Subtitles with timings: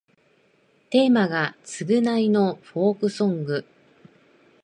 [0.89, 3.65] テーマが償いのフォークソング